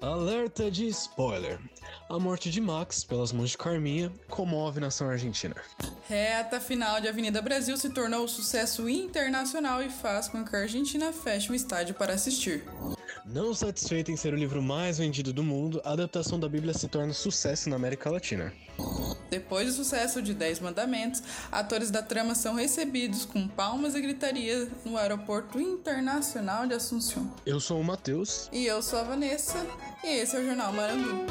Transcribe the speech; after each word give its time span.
Alerta 0.00 0.70
de 0.70 0.86
spoiler. 0.88 1.58
A 2.08 2.18
morte 2.18 2.50
de 2.50 2.58
Max 2.58 3.04
pelas 3.04 3.32
mãos 3.32 3.50
de 3.50 3.58
Carminha 3.58 4.10
comove 4.30 4.80
nação 4.80 5.10
argentina. 5.10 5.54
Reta 6.08 6.58
final 6.58 7.02
de 7.02 7.08
Avenida 7.08 7.42
Brasil 7.42 7.76
se 7.76 7.90
tornou 7.90 8.24
um 8.24 8.28
sucesso 8.28 8.88
internacional 8.88 9.82
e 9.82 9.90
faz 9.90 10.26
com 10.26 10.42
que 10.42 10.56
a 10.56 10.60
Argentina 10.60 11.12
feche 11.12 11.52
um 11.52 11.54
estádio 11.54 11.94
para 11.94 12.14
assistir. 12.14 12.64
Não 13.26 13.52
satisfeita 13.52 14.10
em 14.10 14.16
ser 14.16 14.32
o 14.32 14.38
livro 14.38 14.62
mais 14.62 14.96
vendido 14.96 15.34
do 15.34 15.44
mundo, 15.44 15.82
a 15.84 15.92
adaptação 15.92 16.40
da 16.40 16.48
Bíblia 16.48 16.72
se 16.72 16.88
torna 16.88 17.12
sucesso 17.12 17.68
na 17.68 17.76
América 17.76 18.08
Latina. 18.10 18.54
Depois 19.30 19.68
do 19.68 19.72
sucesso 19.72 20.20
de 20.20 20.34
Dez 20.34 20.58
Mandamentos, 20.58 21.22
atores 21.52 21.90
da 21.90 22.02
trama 22.02 22.34
são 22.34 22.56
recebidos 22.56 23.24
com 23.24 23.46
palmas 23.46 23.94
e 23.94 24.00
gritaria 24.00 24.68
no 24.84 24.98
Aeroporto 24.98 25.60
Internacional 25.60 26.66
de 26.66 26.74
Assunção. 26.74 27.32
Eu 27.46 27.60
sou 27.60 27.80
o 27.80 27.84
Matheus. 27.84 28.48
E 28.52 28.66
eu 28.66 28.82
sou 28.82 28.98
a 28.98 29.04
Vanessa. 29.04 29.64
E 30.02 30.08
esse 30.18 30.34
é 30.34 30.40
o 30.40 30.44
Jornal 30.44 30.72
Marandu. 30.72 31.26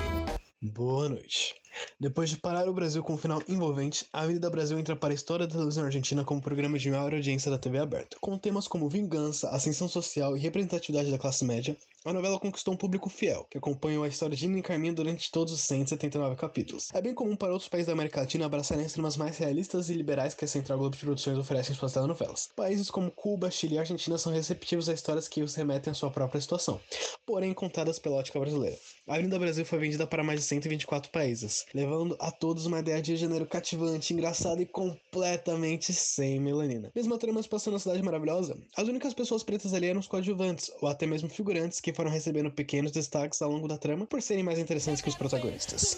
Boa 0.62 1.10
noite. 1.10 1.60
Depois 2.00 2.30
de 2.30 2.38
parar 2.38 2.68
o 2.68 2.74
Brasil 2.74 3.04
com 3.04 3.14
um 3.14 3.18
final 3.18 3.42
envolvente, 3.48 4.06
a 4.12 4.22
Avenida 4.22 4.50
Brasil 4.50 4.78
entra 4.80 4.96
para 4.96 5.14
a 5.14 5.16
história 5.16 5.46
da 5.46 5.54
televisão 5.54 5.86
argentina 5.86 6.24
como 6.24 6.42
programa 6.42 6.78
de 6.78 6.90
maior 6.90 7.14
audiência 7.14 7.52
da 7.52 7.58
TV 7.58 7.80
aberta. 7.80 8.18
Com 8.20 8.38
temas 8.38 8.68
como 8.68 8.90
vingança, 8.90 9.50
ascensão 9.50 9.88
social 9.88 10.36
e 10.36 10.40
representatividade 10.40 11.12
da 11.12 11.18
classe 11.18 11.46
média, 11.46 11.78
a 12.06 12.14
novela 12.14 12.40
conquistou 12.40 12.74
um 12.74 12.78
público 12.78 13.10
fiel, 13.10 13.46
que 13.50 13.58
acompanhou 13.58 14.04
a 14.06 14.08
história 14.08 14.36
de 14.36 14.48
Nina 14.48 14.60
e 14.60 14.64
Carminha 14.64 14.94
durante 14.94 15.30
todos 15.30 15.54
os 15.54 15.60
179 15.62 16.36
capítulos. 16.38 16.88
É 16.94 17.02
bem 17.02 17.14
comum 17.14 17.36
para 17.36 17.52
outros 17.52 17.68
países 17.70 17.88
da 17.88 17.94
América 17.94 18.22
Latina 18.22 18.46
abraçarem 18.46 18.86
as 18.86 18.94
tramas 18.94 19.18
mais 19.18 19.38
realistas 19.38 19.90
e 19.90 19.94
liberais 19.94 20.34
que 20.34 20.46
a 20.46 20.48
Central 20.48 20.78
Globo 20.80 20.96
de 20.96 21.04
Produções 21.04 21.38
oferece 21.38 21.74
em 21.74 21.76
suas 21.76 21.92
telenovelas. 21.92 22.50
Países 22.56 22.90
como 22.90 23.12
Cuba, 23.12 23.52
Chile 23.52 23.76
e 23.76 23.80
Argentina 23.80 24.18
são 24.18 24.32
receptivos 24.32 24.88
a 24.88 24.94
histórias 24.94 25.28
que 25.28 25.42
os 25.42 25.56
remetem 25.56 25.92
à 25.92 25.94
sua 25.94 26.10
própria 26.10 26.40
situação, 26.40 26.80
porém 27.26 27.54
contadas 27.54 28.00
pela 28.00 28.16
ótica 28.16 28.40
brasileira. 28.40 28.78
A 29.06 29.16
Avenida 29.16 29.38
Brasil 29.38 29.66
foi 29.66 29.80
vendida 29.80 30.08
para 30.08 30.24
mais 30.24 30.40
de 30.40 30.46
124 30.46 31.12
países, 31.12 31.66
levando 31.74 32.16
a 32.20 32.32
todos 32.32 32.66
uma 32.66 32.80
ideia 32.80 33.02
de 33.02 33.18
gênero 33.18 33.46
cativante, 33.46 34.14
engraçada 34.14 34.62
e 34.62 34.66
completamente 34.66 35.92
sem 35.92 36.40
melanina. 36.40 36.92
Mesmo 36.96 37.14
a 37.14 37.18
trama 37.18 37.44
se 37.44 37.50
passando 37.50 37.74
na 37.74 37.80
cidade 37.80 38.02
maravilhosa, 38.02 38.58
as 38.78 38.88
únicas 38.88 39.14
pessoas 39.14 39.44
pretas 39.44 39.74
ali 39.74 39.88
eram 39.88 40.00
os 40.00 40.08
coadjuvantes, 40.08 40.72
ou 40.82 40.88
até 40.88 41.06
mesmo 41.06 41.30
figurantes 41.30 41.82
que 41.82 41.92
foram 42.00 42.10
recebendo 42.10 42.50
pequenos 42.50 42.94
destaques 42.94 43.42
ao 43.42 43.52
longo 43.52 43.68
da 43.68 43.78
trama 43.78 44.06
por 44.06 44.22
serem 44.22 44.42
mais 44.42 44.58
interessantes 44.58 45.02
que 45.02 45.10
os 45.10 45.18
protagonistas. 45.18 45.98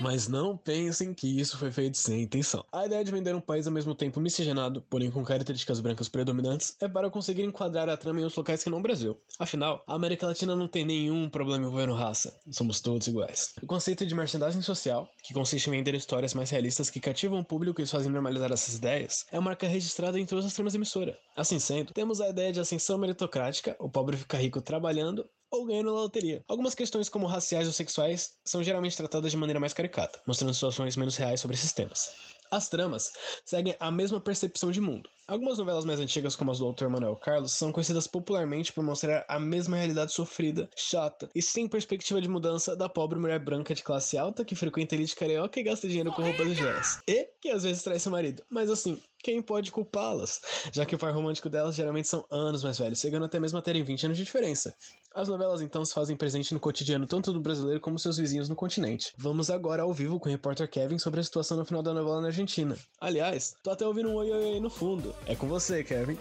Mas 0.00 0.28
não 0.28 0.56
pensem 0.56 1.12
que 1.12 1.40
isso 1.40 1.58
foi 1.58 1.72
feito 1.72 1.98
sem 1.98 2.22
intenção. 2.22 2.64
A 2.72 2.86
ideia 2.86 3.02
de 3.02 3.10
vender 3.10 3.34
um 3.34 3.40
país 3.40 3.66
ao 3.66 3.72
mesmo 3.72 3.94
tempo 3.94 4.20
miscigenado, 4.20 4.80
porém 4.82 5.10
com 5.10 5.24
características 5.24 5.80
brancas 5.80 6.08
predominantes, 6.08 6.76
é 6.80 6.86
para 6.86 7.10
conseguir 7.10 7.42
enquadrar 7.42 7.88
a 7.88 7.96
trama 7.96 8.20
em 8.20 8.22
outros 8.22 8.36
locais 8.36 8.62
que 8.62 8.70
não 8.70 8.78
o 8.78 8.82
Brasil. 8.82 9.20
Afinal, 9.40 9.82
a 9.88 9.94
América 9.94 10.26
Latina 10.26 10.54
não 10.54 10.68
tem 10.68 10.84
nenhum 10.84 11.28
problema 11.28 11.66
envolvendo 11.66 11.94
raça. 11.94 12.38
Somos 12.50 12.80
todos 12.80 13.08
iguais. 13.08 13.54
O 13.60 13.66
conceito 13.66 14.06
de 14.06 14.14
merchandising 14.14 14.62
social, 14.62 15.08
que 15.22 15.34
consiste 15.34 15.68
em 15.68 15.72
vender 15.72 15.94
histórias 15.94 16.32
mais 16.32 16.50
realistas 16.50 16.90
que 16.90 17.00
cativam 17.00 17.40
o 17.40 17.44
público 17.44 17.80
e 17.80 17.84
os 17.84 17.90
fazem 17.90 18.10
normalizar 18.12 18.52
essas 18.52 18.76
ideias, 18.76 19.26
é 19.32 19.38
uma 19.38 19.48
marca 19.48 19.66
registrada 19.66 20.20
em 20.20 20.26
todas 20.26 20.44
as 20.44 20.52
tramas 20.52 20.74
emissora. 20.74 21.18
Assim 21.36 21.58
sendo, 21.58 21.92
temos 21.92 22.20
a 22.20 22.28
ideia 22.28 22.52
de 22.52 22.60
ascensão 22.60 22.98
meritocrática, 22.98 23.74
o 23.80 23.88
pobre 23.88 24.16
fica 24.16 24.36
rico 24.36 24.60
trabalhando, 24.60 25.28
ou 25.50 25.66
ganhando 25.66 25.92
na 25.92 26.00
loteria. 26.00 26.44
Algumas 26.48 26.74
questões 26.74 27.08
como 27.08 27.26
raciais 27.26 27.66
ou 27.66 27.72
sexuais 27.72 28.34
são 28.44 28.62
geralmente 28.62 28.96
tratadas 28.96 29.30
de 29.30 29.36
maneira 29.36 29.60
mais 29.60 29.72
caricata, 29.72 30.20
mostrando 30.26 30.54
situações 30.54 30.96
menos 30.96 31.16
reais 31.16 31.40
sobre 31.40 31.56
esses 31.56 31.72
temas. 31.72 32.10
As 32.50 32.68
tramas 32.68 33.12
seguem 33.44 33.76
a 33.78 33.90
mesma 33.90 34.20
percepção 34.20 34.70
de 34.70 34.80
mundo. 34.80 35.10
Algumas 35.28 35.58
novelas 35.58 35.84
mais 35.84 36.00
antigas, 36.00 36.34
como 36.34 36.50
as 36.50 36.58
do 36.58 36.64
autor 36.64 36.88
Manuel 36.88 37.14
Carlos, 37.14 37.52
são 37.52 37.70
conhecidas 37.70 38.06
popularmente 38.06 38.72
por 38.72 38.82
mostrar 38.82 39.26
a 39.28 39.38
mesma 39.38 39.76
realidade 39.76 40.10
sofrida, 40.10 40.70
chata 40.74 41.28
e 41.34 41.42
sem 41.42 41.68
perspectiva 41.68 42.18
de 42.18 42.28
mudança 42.28 42.74
da 42.74 42.88
pobre 42.88 43.18
mulher 43.18 43.38
branca 43.38 43.74
de 43.74 43.82
classe 43.82 44.16
alta 44.16 44.42
que 44.42 44.54
frequenta 44.54 44.94
elite 44.94 45.14
carioca 45.14 45.60
e 45.60 45.62
gasta 45.62 45.86
dinheiro 45.86 46.12
com 46.12 46.22
roupas 46.22 46.46
ligeiras. 46.46 47.00
E 47.06 47.28
que 47.42 47.50
às 47.50 47.62
vezes 47.62 47.82
trai 47.82 47.98
seu 47.98 48.10
marido. 48.10 48.42
Mas 48.48 48.70
assim, 48.70 48.98
quem 49.22 49.42
pode 49.42 49.70
culpá-las? 49.70 50.40
Já 50.72 50.86
que 50.86 50.94
o 50.94 50.98
par 50.98 51.12
romântico 51.12 51.50
delas 51.50 51.74
geralmente 51.74 52.08
são 52.08 52.24
anos 52.30 52.64
mais 52.64 52.78
velhos, 52.78 53.00
chegando 53.00 53.26
até 53.26 53.38
mesmo 53.38 53.58
a 53.58 53.62
terem 53.62 53.82
20 53.82 54.06
anos 54.06 54.16
de 54.16 54.24
diferença. 54.24 54.74
As 55.14 55.28
novelas 55.28 55.60
então 55.60 55.84
se 55.84 55.92
fazem 55.92 56.16
presente 56.16 56.54
no 56.54 56.60
cotidiano 56.60 57.06
tanto 57.06 57.32
do 57.32 57.40
brasileiro 57.40 57.80
como 57.80 57.98
seus 57.98 58.16
vizinhos 58.16 58.48
no 58.48 58.54
continente. 58.54 59.12
Vamos 59.16 59.50
agora 59.50 59.82
ao 59.82 59.92
vivo 59.92 60.20
com 60.20 60.28
o 60.28 60.32
repórter 60.32 60.70
Kevin 60.70 60.98
sobre 60.98 61.20
a 61.20 61.24
situação 61.24 61.56
no 61.56 61.64
final 61.64 61.82
da 61.82 61.92
novela 61.92 62.20
na 62.20 62.30
Argentina. 62.38 62.76
Aliás, 63.00 63.56
tô 63.62 63.70
até 63.70 63.86
ouvindo 63.86 64.10
um 64.10 64.14
oi 64.14 64.30
oi 64.30 64.52
oi 64.52 64.60
no 64.60 64.70
fundo. 64.70 65.14
É 65.26 65.34
com 65.34 65.48
você, 65.48 65.82
Kevin. 65.82 66.16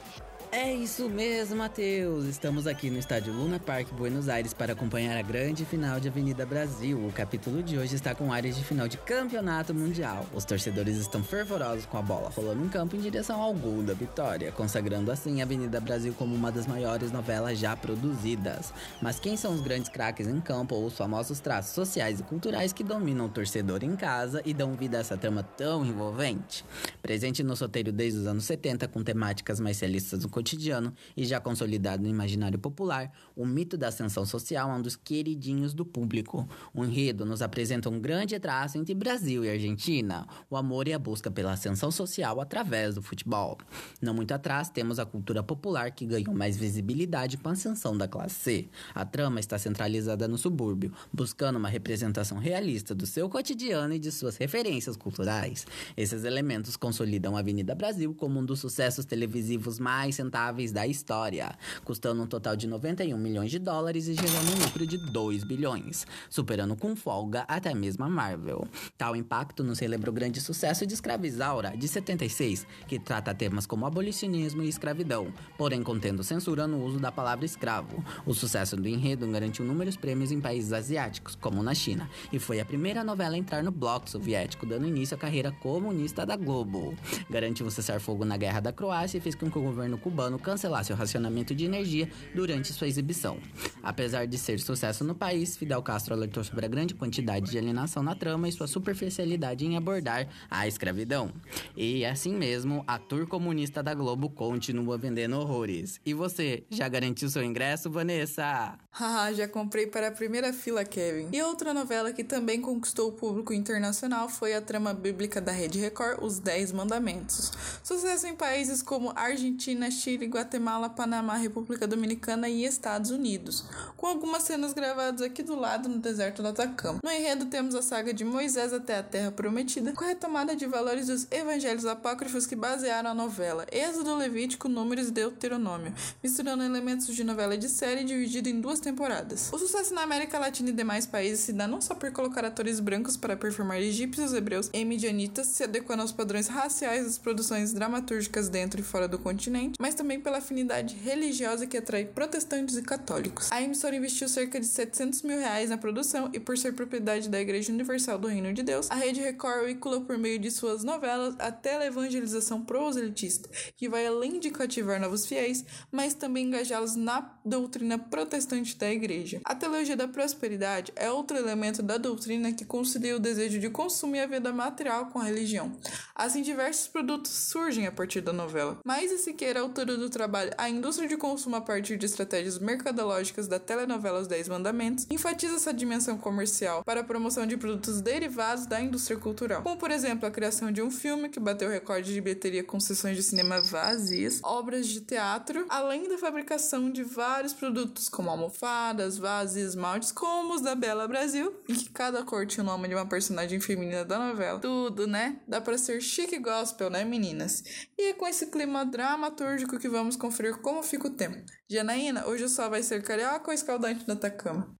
É 0.50 0.74
isso 0.74 1.10
mesmo, 1.10 1.58
Matheus! 1.58 2.26
Estamos 2.26 2.68
aqui 2.68 2.90
no 2.90 2.98
estádio 2.98 3.34
Luna 3.34 3.60
Park, 3.60 3.90
Buenos 3.92 4.30
Aires, 4.30 4.54
para 4.54 4.72
acompanhar 4.72 5.18
a 5.18 5.22
grande 5.22 5.66
final 5.66 6.00
de 6.00 6.08
Avenida 6.08 6.46
Brasil. 6.46 7.06
O 7.06 7.12
capítulo 7.12 7.62
de 7.62 7.78
hoje 7.78 7.96
está 7.96 8.16
com 8.16 8.32
áreas 8.32 8.56
de 8.56 8.64
final 8.64 8.88
de 8.88 8.98
campeonato 8.98 9.74
mundial. 9.74 10.26
Os 10.34 10.46
torcedores 10.46 10.96
estão 10.96 11.22
fervorosos 11.22 11.86
com 11.86 11.98
a 11.98 12.02
bola 12.02 12.30
rolando 12.30 12.64
em 12.64 12.70
campo 12.70 12.96
em 12.96 13.00
direção 13.00 13.42
ao 13.42 13.54
gol 13.54 13.84
da 13.84 13.94
vitória, 13.94 14.50
consagrando 14.54 15.12
assim 15.12 15.42
a 15.42 15.44
Avenida 15.44 15.82
Brasil 15.82 16.14
como 16.18 16.34
uma 16.34 16.50
das 16.50 16.66
maiores 16.66 17.12
novelas 17.12 17.60
já 17.60 17.76
produzidas. 17.76 18.74
Mas 19.02 19.20
quem 19.20 19.36
são 19.36 19.54
os 19.54 19.60
grandes 19.60 19.90
craques 19.90 20.28
em 20.28 20.40
campo 20.40 20.76
ou 20.76 20.86
os 20.86 20.98
famosos 20.98 21.42
traços 21.42 21.74
sociais 21.74 22.22
e 22.22 22.24
culturais 22.24 22.72
que 22.72 22.86
dominam 22.86 23.26
o 23.26 23.30
torcedor 23.30 23.84
em 23.84 23.98
casa 23.98 24.42
e 24.46 24.54
dão 24.54 24.76
vida 24.76 24.98
a 24.98 25.02
essa 25.02 25.18
trama 25.18 25.44
tão 25.44 25.86
envolvente? 25.86 26.64
Presente 27.02 27.44
no 27.44 27.54
roteiro 27.54 27.92
desde 27.92 28.20
os 28.22 28.28
anos 28.28 28.46
70, 28.46 28.88
com 28.88 29.04
temáticas 29.04 29.60
mais 29.60 29.78
realistas 29.82 30.22
do 30.22 30.37
cotidiano 30.38 30.94
e 31.16 31.26
já 31.26 31.40
consolidado 31.40 32.04
no 32.04 32.10
imaginário 32.10 32.60
popular, 32.60 33.12
o 33.36 33.44
mito 33.44 33.76
da 33.76 33.88
ascensão 33.88 34.24
social 34.24 34.70
é 34.70 34.74
um 34.74 34.82
dos 34.82 34.96
queridinhos 34.96 35.74
do 35.74 35.84
público. 35.84 36.48
O 36.74 36.86
enredo 36.86 37.26
nos 37.26 37.42
apresenta 37.42 37.90
um 37.90 38.00
grande 38.00 38.40
traço 38.40 38.78
entre 38.78 38.94
Brasil 38.94 39.44
e 39.44 39.50
Argentina, 39.50 40.28
o 40.48 40.56
amor 40.56 40.88
e 40.88 40.94
a 40.94 41.00
busca 41.00 41.32
pela 41.32 41.54
ascensão 41.54 41.90
social 41.90 42.40
através 42.40 42.94
do 42.94 43.02
futebol. 43.02 43.58
Não 44.00 44.14
muito 44.14 44.32
atrás, 44.32 44.70
temos 44.70 45.00
a 45.00 45.06
cultura 45.06 45.42
popular 45.42 45.90
que 45.92 46.06
ganhou 46.06 46.36
mais 46.36 46.56
visibilidade 46.56 47.38
com 47.38 47.50
a 47.50 47.54
ascensão 47.54 47.98
da 47.98 48.08
classe 48.08 48.36
C. 48.36 48.70
A 48.94 49.04
trama 49.04 49.40
está 49.40 49.58
centralizada 49.58 50.28
no 50.28 50.38
subúrbio, 50.38 50.94
buscando 51.12 51.58
uma 51.58 51.70
representação 51.70 52.38
realista 52.38 52.94
do 52.94 53.08
seu 53.08 53.28
cotidiano 53.28 53.96
e 53.96 54.00
de 54.00 54.12
suas 54.12 54.38
referências 54.38 54.96
culturais. 54.96 55.66
Esses 55.96 56.24
elementos 56.24 56.78
consolidam 56.78 57.36
a 57.36 57.40
Avenida 57.40 57.74
Brasil 57.74 58.14
como 58.14 58.40
um 58.40 58.46
dos 58.46 58.60
sucessos 58.60 59.04
televisivos 59.04 59.80
mais 59.80 60.16
rentáveis 60.28 60.74
da 60.74 60.86
história, 60.86 61.56
custando 61.86 62.22
um 62.22 62.28
total 62.28 62.56
de 62.56 62.68
91 62.68 63.18
milhões 63.18 63.50
de 63.50 63.58
dólares 63.58 64.08
e 64.08 64.14
gerando 64.14 64.52
um 64.52 64.66
lucro 64.66 64.86
de 64.86 64.98
2 64.98 65.46
bilhões, 65.46 66.06
superando 66.30 66.76
com 66.76 66.96
folga 66.96 67.46
até 67.48 67.74
mesmo 67.74 68.04
a 68.04 68.10
Marvel. 68.10 68.68
Tal 68.98 69.16
impacto 69.16 69.64
nos 69.64 69.80
relembra 69.80 70.10
o 70.10 70.14
grande 70.14 70.42
sucesso 70.42 70.86
de 70.86 70.94
Escravizaura, 70.94 71.76
de 71.78 71.88
76, 71.88 72.68
que 72.88 73.00
trata 73.00 73.34
temas 73.34 73.66
como 73.66 73.86
abolicionismo 73.86 74.62
e 74.64 74.70
escravidão, 74.70 75.34
porém 75.58 75.82
contendo 75.82 76.24
censura 76.24 76.68
no 76.68 76.84
uso 76.84 77.00
da 77.00 77.12
palavra 77.12 77.46
escravo. 77.46 78.04
O 78.26 78.34
sucesso 78.34 78.76
do 78.76 78.88
enredo 78.88 79.26
garantiu 79.32 79.64
inúmeros 79.64 79.96
prêmios 79.96 80.32
em 80.32 80.42
países 80.42 80.74
asiáticos, 80.74 81.36
como 81.36 81.64
na 81.64 81.74
China, 81.74 82.10
e 82.34 82.38
foi 82.38 82.60
a 82.60 82.66
primeira 82.66 83.02
novela 83.02 83.36
a 83.36 83.38
entrar 83.38 83.64
no 83.64 83.72
bloco 83.72 84.10
soviético, 84.10 84.66
dando 84.66 84.88
início 84.88 85.16
à 85.16 85.18
carreira 85.18 85.54
comunista 85.54 86.26
da 86.26 86.36
Globo. 86.36 86.94
Garantiu 87.30 87.66
um 87.66 87.70
cessar-fogo 87.70 88.26
na 88.26 88.36
Guerra 88.36 88.60
da 88.60 88.74
Croácia 88.74 89.18
e 89.18 89.22
fez 89.22 89.34
com 89.34 89.50
que 89.50 89.58
o 89.58 89.62
governo 89.62 89.98
cubano 89.98 90.17
cancelasse 90.40 90.92
o 90.92 90.96
racionamento 90.96 91.54
de 91.54 91.66
energia 91.66 92.10
durante 92.34 92.74
sua 92.74 92.88
exibição. 92.88 93.38
Apesar 93.84 94.26
de 94.26 94.38
ser 94.38 94.60
sucesso 94.60 95.04
no 95.04 95.16
país, 95.16 95.56
Fidel 95.56 95.82
Castro 95.82 96.14
alertou 96.14 96.44
sobre 96.44 96.66
a 96.66 96.70
grande 96.70 96.94
quantidade 96.94 97.52
de 97.52 97.58
alienação 97.58 98.02
na 98.02 98.16
trama 98.16 98.50
e 98.50 98.52
sua 98.52 98.68
superficialidade 98.68 99.66
em 99.66 99.78
abordar 99.78 100.28
a 100.50 100.68
escravidão. 100.68 101.32
E 101.76 102.06
assim 102.06 102.34
mesmo, 102.34 102.84
a 102.88 102.98
tour 102.98 103.28
comunista 103.28 103.84
da 103.84 103.94
Globo 103.94 104.30
continua 104.30 104.98
vendendo 104.98 105.38
horrores. 105.38 106.00
E 106.06 106.14
você, 106.14 106.64
já 106.70 106.88
garantiu 106.88 107.30
seu 107.30 107.44
ingresso, 107.44 107.90
Vanessa? 107.90 108.78
Haha, 108.92 109.32
já 109.32 109.48
comprei 109.48 109.86
para 109.86 110.08
a 110.08 110.12
primeira 110.12 110.52
fila, 110.52 110.84
Kevin. 110.84 111.30
E 111.32 111.42
outra 111.44 111.74
novela 111.74 112.12
que 112.12 112.24
também 112.24 112.60
conquistou 112.60 113.10
o 113.10 113.12
público 113.12 113.54
internacional 113.54 114.28
foi 114.28 114.56
a 114.56 114.62
trama 114.62 114.94
bíblica 114.94 115.40
da 115.40 115.52
Rede 115.52 115.80
Record, 115.80 116.18
Os 116.24 116.40
Dez 116.40 116.72
Mandamentos. 116.72 117.52
Sucesso 117.84 118.26
em 118.26 118.36
países 118.36 118.82
como 118.82 119.14
Argentina, 119.16 119.92
Chile, 120.08 120.28
Guatemala, 120.28 120.90
Panamá, 120.90 121.36
República 121.36 121.86
Dominicana 121.86 122.48
e 122.48 122.64
Estados 122.64 123.12
Unidos, 123.12 123.66
com 123.98 124.08
algumas 124.08 124.44
cenas 124.44 124.72
gravadas 124.72 125.22
aqui 125.22 125.44
do 125.44 125.54
lado 125.54 125.90
no 125.90 125.98
deserto 125.98 126.42
do 126.42 126.48
Atacama. 126.48 127.00
No 127.04 127.12
enredo 127.12 127.48
temos 127.48 127.76
a 127.76 127.82
saga 127.82 128.14
de 128.14 128.24
Moisés 128.24 128.72
até 128.72 129.00
a 129.00 129.04
Terra 129.04 129.32
Prometida, 129.32 129.92
com 129.92 130.06
a 130.06 130.08
retomada 130.08 130.56
de 130.56 130.66
valores 130.66 131.08
dos 131.08 131.28
evangelhos 131.30 131.86
apócrifos 131.86 132.46
que 132.46 132.56
basearam 132.56 133.10
a 133.10 133.14
novela, 133.14 133.66
Êxodo, 133.70 134.16
Levítico, 134.16 134.70
Números 134.70 135.10
e 135.10 135.12
Deuteronômio, 135.12 135.94
misturando 136.24 136.64
elementos 136.64 137.14
de 137.14 137.26
novela 137.26 137.58
de 137.58 137.68
série 137.68 138.06
dividido 138.06 138.48
em 138.48 138.62
duas 138.62 138.80
temporadas. 138.80 139.52
O 139.52 139.60
sucesso 139.60 139.94
na 139.94 140.04
América 140.04 140.40
Latina 140.40 140.70
e 140.70 140.74
demais 140.74 141.06
países 141.06 141.42
se 141.42 141.52
dá 141.52 141.68
não 141.68 141.82
só 141.82 141.94
por 141.94 142.10
colocar 142.14 142.46
atores 142.46 142.80
brancos 142.80 143.18
para 143.18 143.36
performar 143.36 143.82
egípcios, 143.82 144.32
hebreus 144.32 144.70
e 144.72 144.86
midianitas, 144.86 145.48
se 145.48 145.66
adequando 145.66 146.02
aos 146.02 146.14
padrões 146.14 146.48
raciais 146.48 147.04
das 147.04 147.18
produções 147.18 147.74
dramatúrgicas 147.74 148.48
dentro 148.48 148.80
e 148.80 148.84
fora 148.84 149.06
do 149.06 149.20
continente, 149.20 149.76
mas 149.78 149.97
também 149.98 150.22
pela 150.22 150.38
afinidade 150.38 150.96
religiosa 150.96 151.66
que 151.66 151.76
atrai 151.76 152.06
protestantes 152.06 152.78
e 152.78 152.84
católicos. 152.84 153.52
A 153.52 153.62
emissora 153.62 153.96
investiu 153.96 154.30
cerca 154.30 154.60
de 154.60 154.68
700 154.68 155.24
mil 155.24 155.40
reais 155.40 155.70
na 155.70 155.78
produção 155.78 156.30
e, 156.32 156.40
por 156.40 156.58
ser 156.58 156.74
propriedade 156.74 157.28
da 157.28 157.42
Igreja 157.42 157.74
Universal 157.74 158.20
do 158.20 158.28
Reino 158.28 158.54
de 158.54 158.62
Deus, 158.62 158.90
a 158.92 158.96
Rede 158.96 159.20
Record 159.20 159.66
veicula 159.66 160.00
por 160.02 160.18
meio 160.18 160.38
de 160.38 160.52
suas 160.52 160.84
novelas 160.84 161.36
a 161.40 161.52
televangelização 161.52 162.64
proselitista, 162.64 163.50
que 163.76 163.90
vai 163.90 164.06
além 164.06 164.40
de 164.40 164.52
cativar 164.52 165.02
novos 165.02 165.26
fiéis, 165.26 165.66
mas 165.92 166.14
também 166.14 166.46
engajá-los 166.46 166.96
na 166.96 167.36
doutrina 167.44 167.98
protestante 167.98 168.78
da 168.78 168.92
Igreja. 168.92 169.42
A 169.44 169.56
teologia 169.56 169.98
da 169.98 170.08
prosperidade 170.08 170.94
é 170.96 171.10
outro 171.10 171.36
elemento 171.36 171.82
da 171.82 171.98
doutrina 171.98 172.54
que 172.54 172.66
concilia 172.66 173.16
o 173.16 173.20
desejo 173.20 173.60
de 173.60 173.70
consumir 173.70 174.20
a 174.20 174.28
vida 174.28 174.54
material 174.54 175.08
com 175.08 175.20
a 175.20 175.24
religião. 175.24 175.76
Assim, 176.14 176.44
diversos 176.44 176.88
produtos 176.88 177.32
surgem 177.32 177.88
a 177.88 177.92
partir 177.92 178.22
da 178.22 178.32
novela. 178.32 178.80
Mais 178.86 179.12
e 179.12 179.18
Siqueira, 179.18 179.64
do 179.96 180.10
trabalho 180.10 180.52
A 180.58 180.70
Indústria 180.70 181.08
de 181.08 181.16
Consumo 181.16 181.56
a 181.56 181.62
partir 181.62 181.98
de 181.98 182.06
estratégias 182.06 182.58
mercadológicas 182.60 183.48
da 183.48 183.60
telenovela 183.60 184.20
Os 184.20 184.28
Dez 184.28 184.50
Mandamentos, 184.50 185.06
enfatiza 185.10 185.56
essa 185.56 185.74
dimensão 185.74 186.18
comercial 186.18 186.84
para 186.84 187.02
a 187.02 187.04
promoção 187.04 187.46
de 187.46 187.56
produtos 187.56 188.02
derivados 188.02 188.66
da 188.66 188.82
indústria 188.82 189.18
cultural, 189.18 189.62
como 189.62 189.78
por 189.78 189.92
exemplo 189.92 190.28
a 190.28 190.32
criação 190.32 190.72
de 190.72 190.82
um 190.82 190.90
filme 190.90 191.30
que 191.30 191.40
bateu 191.40 191.70
recorde 191.70 192.14
de 192.14 192.20
bilheteria 192.20 192.64
com 192.64 192.80
sessões 192.80 193.16
de 193.16 193.24
cinema 193.24 193.62
vazias, 193.62 194.40
obras 194.44 194.88
de 194.88 195.02
teatro, 195.02 195.66
além 195.70 196.10
da 196.10 196.18
fabricação 196.18 196.90
de 196.90 197.04
vários 197.04 197.54
produtos 197.54 198.10
como 198.10 198.30
almofadas, 198.30 199.18
vasos 199.18 199.58
e 199.58 199.60
esmaltes, 199.62 200.12
como 200.12 200.56
os 200.56 200.62
da 200.62 200.74
Bela 200.74 201.08
Brasil, 201.08 201.56
em 201.70 201.76
que 201.76 201.90
cada 201.90 202.24
cor 202.24 202.46
tinha 202.48 202.64
o 202.64 202.66
nome 202.66 202.88
de 202.88 202.96
uma 202.96 203.06
personagem 203.06 203.60
feminina 203.60 204.04
da 204.04 204.18
novela. 204.18 204.60
Tudo, 204.60 205.06
né? 205.06 205.40
Dá 205.48 205.62
para 205.62 205.78
ser 205.78 206.02
chique 206.02 206.40
gospel, 206.40 206.90
né, 206.90 207.04
meninas? 207.04 207.64
E 207.98 208.10
é 208.10 208.14
com 208.14 208.28
esse 208.28 208.48
clima 208.48 208.86
dramatúrgico 208.86 209.77
que 209.80 209.90
vamos 209.90 210.16
conferir 210.16 210.62
como 210.62 210.84
fica 210.84 211.08
o 211.08 211.16
tempo. 211.16 211.44
Janaína, 211.70 212.26
hoje 212.28 212.44
o 212.46 212.50
sol 212.50 212.70
vai 212.70 212.84
ser 212.84 213.04
carioca 213.04 213.48
ou 213.48 213.54
escaldante 213.54 214.06
da 214.06 214.14
Atacama? 214.14 214.78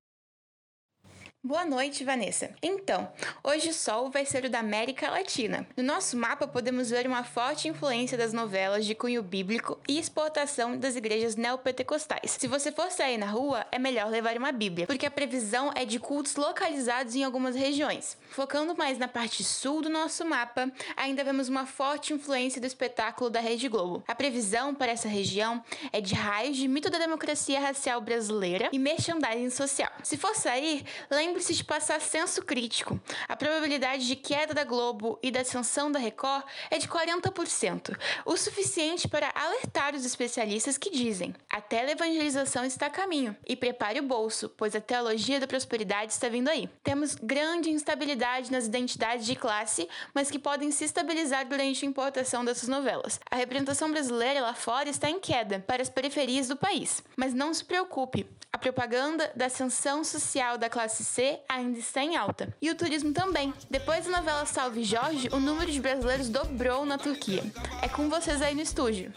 Boa 1.48 1.64
noite, 1.64 2.04
Vanessa. 2.04 2.50
Então, 2.62 3.10
hoje 3.42 3.70
o 3.70 3.74
sol 3.74 4.12
vai 4.12 4.26
ser 4.26 4.44
o 4.44 4.50
da 4.50 4.60
América 4.60 5.10
Latina. 5.10 5.66
No 5.78 5.82
nosso 5.82 6.18
mapa 6.18 6.46
podemos 6.46 6.90
ver 6.90 7.08
uma 7.08 7.24
forte 7.24 7.70
influência 7.70 8.18
das 8.18 8.34
novelas 8.34 8.86
de 8.86 8.94
cunho 8.94 9.24
bíblico 9.24 9.80
e 9.88 9.98
exportação 9.98 10.78
das 10.78 10.98
igrejas 10.98 11.38
neopentecostais. 11.38 12.32
Se 12.32 12.50
você 12.50 12.70
for 12.70 12.92
sair 12.92 13.18
na 13.18 13.28
rua, 13.28 13.66
é 13.72 13.80
melhor 13.80 14.10
levar 14.10 14.36
uma 14.36 14.52
Bíblia, 14.52 14.86
porque 14.88 15.06
a 15.06 15.10
previsão 15.10 15.72
é 15.74 15.86
de 15.86 16.00
cultos 16.00 16.36
localizados 16.36 17.16
em 17.16 17.24
algumas 17.24 17.56
regiões. 17.56 18.18
Focando 18.30 18.76
mais 18.76 18.98
na 18.98 19.08
parte 19.08 19.42
sul 19.42 19.82
do 19.82 19.90
nosso 19.90 20.26
mapa, 20.26 20.70
ainda 20.98 21.24
vemos 21.24 21.48
uma 21.48 21.66
forte 21.66 22.12
influência 22.12 22.60
do 22.60 22.68
espetáculo 22.68 23.30
da 23.30 23.40
Rede 23.40 23.70
Globo. 23.70 24.04
A 24.06 24.14
previsão 24.14 24.76
para 24.76 24.92
essa 24.92 25.08
região 25.08 25.64
é 25.94 26.02
de 26.02 26.14
raios 26.14 26.58
de 26.58 26.68
mito 26.68 26.90
da 26.90 27.00
democracia 27.00 27.62
racial 27.62 28.02
brasileira 28.02 28.68
e 28.74 28.78
merchandising 28.78 29.50
social. 29.50 29.94
Se 30.04 30.18
for 30.18 30.36
sair, 30.36 30.84
lembre 31.10 31.37
lembre-se 31.38 31.54
de 31.54 31.64
passar 31.64 32.02
senso 32.02 32.42
crítico. 32.42 33.00
A 33.28 33.36
probabilidade 33.36 34.08
de 34.08 34.16
queda 34.16 34.56
da 34.56 34.64
Globo 34.64 35.20
e 35.22 35.30
da 35.30 35.42
ascensão 35.42 35.92
da 35.92 36.00
Record 36.00 36.44
é 36.72 36.80
de 36.80 36.88
40%, 36.88 37.96
o 38.26 38.36
suficiente 38.36 39.08
para 39.08 39.32
alertar 39.36 39.94
os 39.94 40.04
especialistas 40.04 40.80
que 40.80 40.90
dizem: 40.90 41.36
a 41.48 41.62
teleevangelização 41.62 42.66
está 42.66 42.88
a 42.88 42.90
caminho 42.90 43.38
e 43.46 43.56
prepare 43.56 44.00
o 44.00 44.04
bolso, 44.04 44.50
pois 44.50 44.76
a 44.76 44.82
teologia 44.82 45.40
da 45.40 45.46
prosperidade 45.46 46.12
está 46.12 46.28
vindo 46.28 46.48
aí. 46.48 46.68
Temos 46.84 47.14
grande 47.14 47.70
instabilidade 47.70 48.52
nas 48.52 48.66
identidades 48.66 49.28
de 49.28 49.36
classe, 49.36 49.88
mas 50.16 50.32
que 50.32 50.40
podem 50.40 50.72
se 50.72 50.86
estabilizar 50.86 51.48
durante 51.48 51.86
a 51.86 51.90
importação 51.90 52.44
dessas 52.44 52.68
novelas. 52.68 53.20
A 53.30 53.36
representação 53.36 53.92
brasileira 53.92 54.42
lá 54.42 54.56
fora 54.56 54.90
está 54.90 55.08
em 55.08 55.20
queda 55.20 55.64
para 55.68 55.84
as 55.84 55.90
periferias 55.90 56.48
do 56.48 56.58
país, 56.58 57.04
mas 57.16 57.32
não 57.32 57.54
se 57.54 57.64
preocupe, 57.64 58.26
a 58.52 58.58
propaganda 58.58 59.32
da 59.36 59.46
ascensão 59.46 60.04
social 60.04 60.58
da 60.58 60.70
classe 60.70 61.04
C 61.04 61.40
ainda 61.48 61.80
está 61.80 62.04
em 62.04 62.16
alta. 62.16 62.56
E 62.62 62.70
o 62.70 62.76
turismo 62.76 63.14
também. 63.14 63.54
Depois 63.70 64.06
da 64.06 64.18
novela 64.18 64.46
Salve 64.46 64.84
Jorge, 64.84 65.30
o 65.32 65.40
número 65.40 65.72
de 65.72 65.82
brasileiros 65.82 66.30
dobrou 66.30 66.86
na 66.86 66.98
Turquia. 66.98 67.44
É 67.82 67.88
com 67.88 68.10
vocês 68.10 68.42
aí 68.42 68.56
no 68.56 68.62
estúdio. 68.62 69.14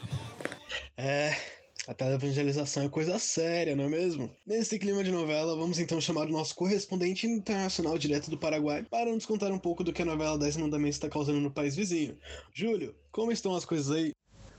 É, 0.96 1.34
a 1.86 1.94
televangelização 1.94 2.84
é 2.84 2.88
coisa 2.88 3.18
séria, 3.18 3.74
não 3.74 3.84
é 3.84 3.88
mesmo? 3.88 4.30
Nesse 4.46 4.78
clima 4.78 5.02
de 5.02 5.10
novela, 5.10 5.56
vamos 5.56 5.78
então 5.78 6.00
chamar 6.00 6.26
o 6.26 6.32
nosso 6.32 6.54
correspondente 6.54 7.26
internacional 7.26 7.96
direto 7.98 8.30
do 8.30 8.38
Paraguai 8.38 8.84
para 8.88 9.10
nos 9.10 9.26
contar 9.26 9.50
um 9.50 9.58
pouco 9.58 9.82
do 9.82 9.92
que 9.92 10.02
a 10.02 10.04
novela 10.04 10.38
10 10.38 10.58
Mandamentos 10.58 10.96
está 10.96 11.08
causando 11.08 11.40
no 11.40 11.50
país 11.50 11.74
vizinho. 11.74 12.18
Júlio, 12.52 12.94
como 13.10 13.32
estão 13.32 13.54
as 13.54 13.64
coisas 13.64 13.90
aí? 13.90 14.12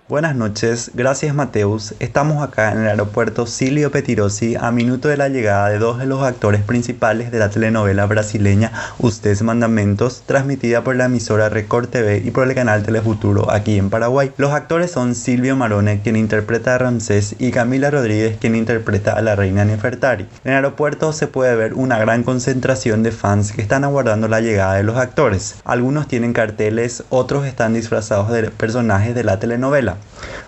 Buenas 0.09 0.35
noches, 0.35 0.91
gracias 0.93 1.33
Mateus. 1.33 1.93
Estamos 1.99 2.43
acá 2.43 2.73
en 2.73 2.79
el 2.79 2.87
aeropuerto 2.89 3.47
Silvio 3.47 3.91
Petirosi 3.91 4.57
a 4.59 4.69
minuto 4.69 5.07
de 5.07 5.15
la 5.15 5.29
llegada 5.29 5.69
de 5.69 5.79
dos 5.79 5.99
de 5.99 6.05
los 6.05 6.21
actores 6.23 6.63
principales 6.63 7.31
de 7.31 7.39
la 7.39 7.49
telenovela 7.49 8.07
brasileña 8.07 8.73
Ustedes 8.99 9.41
Mandamentos, 9.41 10.23
transmitida 10.25 10.83
por 10.83 10.97
la 10.97 11.05
emisora 11.05 11.47
Record 11.47 11.87
TV 11.87 12.17
y 12.25 12.31
por 12.31 12.45
el 12.45 12.55
canal 12.55 12.83
Telefuturo 12.83 13.49
aquí 13.49 13.77
en 13.77 13.89
Paraguay. 13.89 14.33
Los 14.35 14.51
actores 14.51 14.91
son 14.91 15.15
Silvio 15.15 15.55
Marone, 15.55 16.01
quien 16.01 16.17
interpreta 16.17 16.75
a 16.75 16.79
Ramsés, 16.79 17.35
y 17.39 17.51
Camila 17.51 17.89
Rodríguez, 17.89 18.35
quien 18.37 18.55
interpreta 18.55 19.13
a 19.13 19.21
la 19.21 19.37
reina 19.37 19.63
Nefertari. 19.63 20.27
En 20.43 20.51
el 20.51 20.57
aeropuerto 20.57 21.13
se 21.13 21.27
puede 21.27 21.55
ver 21.55 21.73
una 21.73 21.97
gran 21.97 22.23
concentración 22.23 23.01
de 23.01 23.13
fans 23.13 23.53
que 23.53 23.61
están 23.61 23.85
aguardando 23.85 24.27
la 24.27 24.41
llegada 24.41 24.73
de 24.73 24.83
los 24.83 24.97
actores. 24.97 25.55
Algunos 25.63 26.09
tienen 26.09 26.33
carteles, 26.33 27.05
otros 27.09 27.45
están 27.45 27.73
disfrazados 27.73 28.29
de 28.29 28.51
personajes 28.51 29.15
de 29.15 29.23
la 29.23 29.39
telenovela. 29.39 30.00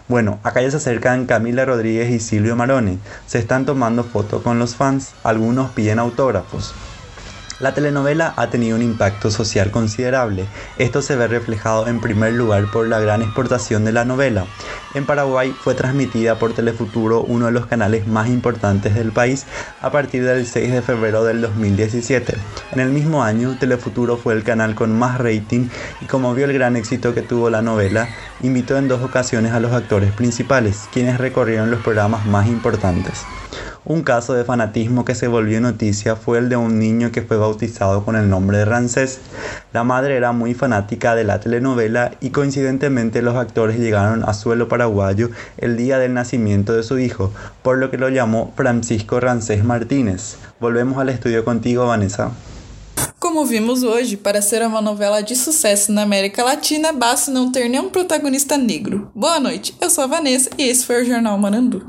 Bueno, 0.08 0.40
acá 0.44 0.62
ya 0.62 0.72
se 0.72 0.78
acercan 0.78 1.26
Camila 1.26 1.66
Rodríguez 1.66 2.10
y 2.12 2.20
Silvio 2.20 2.56
Maroni. 2.56 3.00
Se 3.26 3.40
están 3.40 3.66
tomando 3.66 4.04
fotos 4.04 4.42
con 4.42 4.60
los 4.60 4.76
fans. 4.76 5.12
Algunos 5.24 5.72
piden 5.72 6.00
autógrafos. 6.00 6.74
La 7.64 7.74
telenovela 7.74 8.34
ha 8.36 8.50
tenido 8.50 8.76
un 8.76 8.82
impacto 8.82 9.32
social 9.32 9.72
considerable. 9.72 10.48
Esto 10.78 11.02
se 11.02 11.16
ve 11.16 11.30
reflejado 11.30 11.88
en 11.88 12.02
primer 12.02 12.34
lugar 12.34 12.70
por 12.70 12.90
la 12.90 13.00
gran 13.00 13.22
exportación 13.22 13.86
de 13.86 13.94
la 13.94 14.04
novela. 14.04 14.44
En 14.94 15.06
Paraguay 15.06 15.56
fue 15.58 15.74
transmitida 15.74 16.38
por 16.38 16.54
Telefuturo, 16.54 17.22
uno 17.22 17.46
de 17.46 17.54
los 17.54 17.66
canales 17.66 18.06
más 18.06 18.28
importantes 18.28 18.96
del 18.96 19.14
país, 19.14 19.46
a 19.80 19.94
partir 19.94 20.26
del 20.26 20.46
6 20.46 20.74
de 20.74 20.82
febrero 20.82 21.24
del 21.24 21.40
2017. 21.40 22.36
En 22.74 22.82
el 22.82 22.90
mismo 22.90 23.24
año, 23.24 23.56
Telefuturo 23.58 24.18
fue 24.18 24.34
el 24.34 24.44
canal 24.44 24.76
con 24.76 25.00
más 25.00 25.18
rating 25.20 25.70
y 26.02 26.06
como 26.06 26.34
vio 26.34 26.44
el 26.44 26.52
gran 26.52 26.76
éxito 26.76 27.14
que 27.14 27.22
tuvo 27.22 27.50
la 27.50 27.62
novela, 27.62 28.10
invitó 28.42 28.78
en 28.78 28.90
dos 28.90 29.02
ocasiones 29.02 29.54
a 29.54 29.62
los 29.62 29.72
actores 29.72 30.12
principales, 30.12 30.90
quienes 30.92 31.18
recorrieron 31.18 31.72
los 31.72 31.82
programas 31.82 32.26
más 32.26 32.46
importantes. 32.48 33.24
Un 33.86 34.02
caso 34.02 34.34
de 34.34 34.46
fanatismo 34.46 35.04
que 35.04 35.14
se 35.14 35.28
volvió 35.28 35.60
noticia 35.60 36.16
fue 36.16 36.38
el 36.38 36.48
de 36.48 36.56
un 36.56 36.80
niño 36.80 37.12
que 37.12 37.22
fue 37.22 37.36
bautizado 37.36 38.06
con 38.06 38.16
el 38.16 38.30
nombre 38.30 38.60
de 38.60 38.64
Rancés. 38.64 39.20
La 39.74 39.84
madre 39.84 40.16
era 40.16 40.32
muy 40.32 40.54
fanática 40.54 41.16
de 41.16 41.26
la 41.26 41.42
telenovela 41.42 42.12
y 42.22 42.30
coincidentemente 42.30 43.22
los 43.22 43.36
actores 43.36 43.78
llegaron 43.78 44.24
a 44.24 44.34
suelo 44.34 44.70
paraguayo 44.70 45.32
el 45.58 45.76
día 45.76 46.00
del 46.00 46.14
nacimiento 46.14 46.72
de 46.72 46.84
su 46.84 46.98
hijo, 46.98 47.34
por 47.62 47.78
lo 47.78 47.92
que 47.92 47.98
lo 47.98 48.08
llamó 48.08 48.54
Francisco 48.56 49.20
Rancés 49.20 49.66
Martínez. 49.66 50.38
Volvemos 50.62 50.98
al 50.98 51.10
estudio 51.10 51.44
contigo, 51.44 51.86
Vanessa. 51.86 52.32
Como 53.20 53.46
vimos 53.46 53.84
hoje, 53.84 54.16
para 54.16 54.42
ser 54.42 54.66
uma 54.66 54.82
novela 54.82 55.22
de 55.22 55.36
sucesso 55.36 55.92
na 55.92 56.04
América 56.04 56.42
Latina, 56.44 56.94
basta 56.94 57.32
não 57.32 57.52
ter 57.52 57.68
nenhum 57.68 57.90
protagonista 57.90 58.58
negro. 58.58 59.12
Boa 59.14 59.42
noite, 59.42 59.76
eu 59.82 59.90
sou 59.90 60.06
a 60.06 60.08
Vanessa 60.08 60.50
e 60.58 60.64
esse 60.64 60.86
foi 60.86 61.02
o 61.02 61.06
Jornal 61.06 61.38
Manandu. 61.38 61.86